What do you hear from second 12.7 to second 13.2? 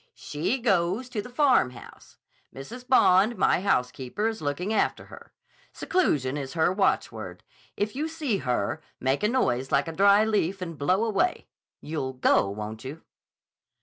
you?"